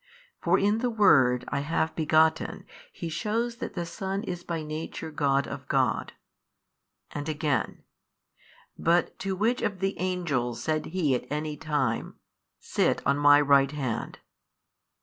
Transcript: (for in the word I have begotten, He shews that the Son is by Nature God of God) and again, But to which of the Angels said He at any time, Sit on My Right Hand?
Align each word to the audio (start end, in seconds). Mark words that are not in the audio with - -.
(for 0.41 0.57
in 0.57 0.79
the 0.79 0.89
word 0.89 1.45
I 1.49 1.59
have 1.59 1.95
begotten, 1.95 2.65
He 2.91 3.07
shews 3.07 3.57
that 3.57 3.75
the 3.75 3.85
Son 3.85 4.23
is 4.23 4.43
by 4.43 4.63
Nature 4.63 5.11
God 5.11 5.47
of 5.47 5.67
God) 5.67 6.13
and 7.11 7.29
again, 7.29 7.83
But 8.79 9.19
to 9.19 9.35
which 9.35 9.61
of 9.61 9.77
the 9.77 9.95
Angels 9.99 10.63
said 10.63 10.87
He 10.87 11.13
at 11.13 11.31
any 11.31 11.55
time, 11.55 12.15
Sit 12.59 13.05
on 13.05 13.19
My 13.19 13.39
Right 13.39 13.71
Hand? 13.73 14.17